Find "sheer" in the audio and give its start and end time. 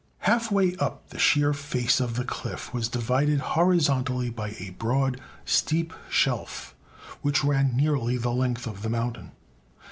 1.19-1.53